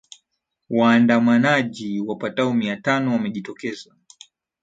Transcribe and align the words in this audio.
waandamanaji 0.69 1.99
wapatao 2.01 2.53
mia 2.53 2.77
tano 2.77 3.11
wamejitokeza 3.11 3.95